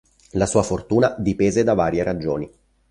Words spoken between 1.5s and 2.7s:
da varie ragioni.